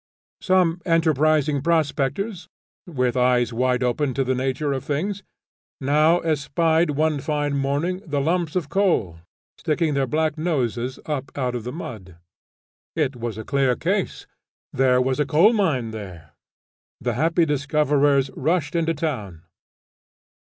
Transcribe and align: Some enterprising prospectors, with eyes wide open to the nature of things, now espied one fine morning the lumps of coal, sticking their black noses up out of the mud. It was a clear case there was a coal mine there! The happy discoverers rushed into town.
Some 0.41 0.81
enterprising 0.83 1.61
prospectors, 1.61 2.49
with 2.87 3.15
eyes 3.15 3.53
wide 3.53 3.83
open 3.83 4.15
to 4.15 4.23
the 4.23 4.33
nature 4.33 4.73
of 4.73 4.83
things, 4.83 5.21
now 5.79 6.21
espied 6.21 6.89
one 6.97 7.19
fine 7.19 7.55
morning 7.55 8.01
the 8.03 8.19
lumps 8.19 8.55
of 8.55 8.67
coal, 8.67 9.19
sticking 9.59 9.93
their 9.93 10.07
black 10.07 10.39
noses 10.39 10.97
up 11.05 11.29
out 11.37 11.53
of 11.53 11.65
the 11.65 11.71
mud. 11.71 12.15
It 12.95 13.15
was 13.15 13.37
a 13.37 13.43
clear 13.45 13.75
case 13.75 14.25
there 14.73 14.99
was 14.99 15.19
a 15.19 15.25
coal 15.27 15.53
mine 15.53 15.91
there! 15.91 16.31
The 16.99 17.13
happy 17.13 17.45
discoverers 17.45 18.31
rushed 18.35 18.73
into 18.75 18.95
town. 18.95 19.43